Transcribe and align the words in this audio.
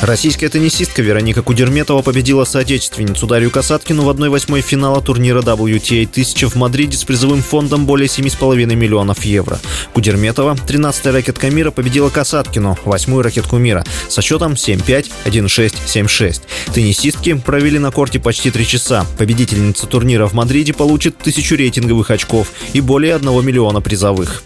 Российская 0.00 0.48
теннисистка 0.48 1.02
Вероника 1.02 1.42
Кудерметова 1.42 2.02
победила 2.02 2.44
соотечественницу 2.44 3.26
Дарью 3.26 3.50
Касаткину 3.50 4.04
в 4.04 4.10
1-8 4.10 4.60
финала 4.60 5.02
турнира 5.02 5.40
WTA 5.40 6.08
1000 6.08 6.48
в 6.48 6.54
Мадриде 6.54 6.96
с 6.96 7.02
призовым 7.02 7.42
фондом 7.42 7.84
более 7.84 8.06
7,5 8.06 8.76
миллионов 8.76 9.24
евро. 9.24 9.58
Кудерметова, 9.94 10.54
13-я 10.54 11.10
ракетка 11.10 11.50
мира, 11.50 11.72
победила 11.72 12.10
Касаткину, 12.10 12.78
8-ю 12.84 13.22
ракетку 13.22 13.56
мира, 13.56 13.84
со 14.08 14.22
счетом 14.22 14.52
7-5, 14.52 15.10
1-6, 15.24 15.74
7-6. 15.86 16.42
Теннисистки 16.72 17.34
провели 17.34 17.80
на 17.80 17.90
корте 17.90 18.20
почти 18.20 18.52
3 18.52 18.66
часа. 18.66 19.04
Победительница 19.18 19.88
турнира 19.88 20.28
в 20.28 20.32
Мадриде 20.32 20.74
получит 20.74 21.18
тысячу 21.18 21.56
рейтинговых 21.56 22.12
очков 22.12 22.52
и 22.72 22.80
более 22.80 23.16
1 23.16 23.44
миллиона 23.44 23.80
призовых. 23.80 24.44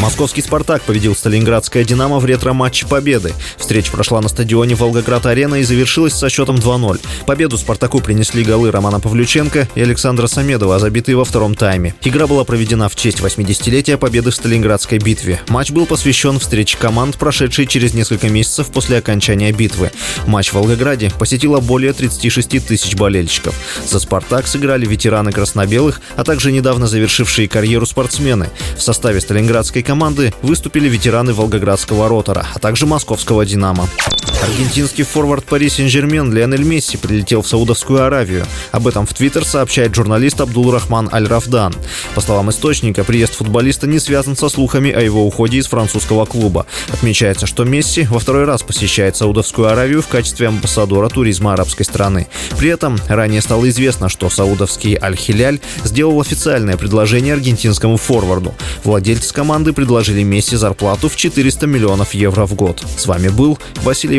Московский 0.00 0.42
«Спартак» 0.42 0.82
победил 0.82 1.16
Сталинградское 1.16 1.82
«Динамо» 1.82 2.20
в 2.20 2.24
ретро-матче 2.24 2.86
Победы. 2.86 3.34
Встреча 3.56 3.90
прошла 3.90 4.20
на 4.20 4.28
стадионе 4.28 4.76
«Волгоград-Арена» 4.76 5.56
и 5.56 5.64
завершилась 5.64 6.14
со 6.14 6.30
счетом 6.30 6.56
2-0. 6.56 7.00
Победу 7.26 7.58
«Спартаку» 7.58 8.00
принесли 8.00 8.44
голы 8.44 8.70
Романа 8.70 9.00
Павлюченко 9.00 9.66
и 9.74 9.80
Александра 9.80 10.28
Самедова, 10.28 10.78
забитые 10.78 11.16
во 11.16 11.24
втором 11.24 11.56
тайме. 11.56 11.96
Игра 12.04 12.28
была 12.28 12.44
проведена 12.44 12.88
в 12.88 12.94
честь 12.94 13.18
80-летия 13.18 13.96
победы 13.96 14.30
в 14.30 14.36
Сталинградской 14.36 14.98
битве. 14.98 15.40
Матч 15.48 15.72
был 15.72 15.84
посвящен 15.84 16.38
встрече 16.38 16.78
команд, 16.78 17.16
прошедшей 17.18 17.66
через 17.66 17.92
несколько 17.92 18.28
месяцев 18.28 18.68
после 18.68 18.98
окончания 18.98 19.50
битвы. 19.50 19.90
Матч 20.26 20.50
в 20.50 20.54
Волгограде 20.54 21.10
посетило 21.18 21.58
более 21.58 21.92
36 21.92 22.64
тысяч 22.64 22.94
болельщиков. 22.94 23.54
За 23.84 23.98
«Спартак» 23.98 24.46
сыграли 24.46 24.86
ветераны 24.86 25.32
красно-белых, 25.32 26.00
а 26.14 26.22
также 26.22 26.52
недавно 26.52 26.86
завершившие 26.86 27.48
карьеру 27.48 27.84
спортсмены. 27.84 28.48
В 28.76 28.82
составе 28.82 29.20
Сталинградской 29.20 29.82
команды 29.88 30.34
выступили 30.42 30.86
ветераны 30.86 31.32
Волгоградского 31.32 32.10
ротора, 32.10 32.46
а 32.54 32.58
также 32.58 32.84
московского 32.84 33.46
«Динамо». 33.46 33.88
Аргентинский 34.42 35.02
форвард 35.02 35.44
Пари 35.44 35.68
Сен-Жермен 35.68 36.32
Лионель 36.32 36.62
Месси 36.62 36.96
прилетел 36.96 37.42
в 37.42 37.48
Саудовскую 37.48 38.04
Аравию. 38.04 38.46
Об 38.70 38.86
этом 38.86 39.04
в 39.04 39.12
Твиттер 39.12 39.44
сообщает 39.44 39.94
журналист 39.94 40.40
Абдул 40.40 40.70
Рахман 40.70 41.10
Аль-Рафдан. 41.12 41.74
По 42.14 42.20
словам 42.20 42.50
источника, 42.50 43.02
приезд 43.02 43.34
футболиста 43.34 43.88
не 43.88 43.98
связан 43.98 44.36
со 44.36 44.48
слухами 44.48 44.92
о 44.92 45.00
его 45.00 45.26
уходе 45.26 45.58
из 45.58 45.66
французского 45.66 46.24
клуба. 46.24 46.66
Отмечается, 46.92 47.46
что 47.46 47.64
Месси 47.64 48.04
во 48.04 48.20
второй 48.20 48.44
раз 48.44 48.62
посещает 48.62 49.16
Саудовскую 49.16 49.68
Аравию 49.68 50.02
в 50.02 50.08
качестве 50.08 50.46
амбассадора 50.46 51.08
туризма 51.08 51.54
арабской 51.54 51.82
страны. 51.82 52.28
При 52.58 52.68
этом 52.68 52.96
ранее 53.08 53.42
стало 53.42 53.68
известно, 53.68 54.08
что 54.08 54.30
саудовский 54.30 54.96
Аль-Хиляль 54.96 55.60
сделал 55.84 56.20
официальное 56.20 56.76
предложение 56.76 57.34
аргентинскому 57.34 57.96
форварду. 57.96 58.54
Владельцы 58.84 59.34
команды 59.34 59.72
предложили 59.72 60.22
Месси 60.22 60.56
зарплату 60.56 61.08
в 61.08 61.16
400 61.16 61.66
миллионов 61.66 62.14
евро 62.14 62.46
в 62.46 62.54
год. 62.54 62.84
С 62.96 63.06
вами 63.06 63.28
был 63.28 63.58
Василий 63.82 64.18